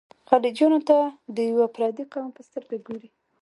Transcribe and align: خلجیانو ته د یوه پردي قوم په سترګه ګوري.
خلجیانو 0.29 0.79
ته 0.89 0.97
د 1.35 1.37
یوه 1.51 1.67
پردي 1.75 2.05
قوم 2.11 2.27
په 2.35 2.41
سترګه 2.47 2.77
ګوري. 2.87 3.09